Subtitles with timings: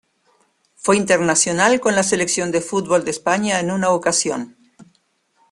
[0.77, 4.57] Fue internacional con la Selección de fútbol de España en una ocasión.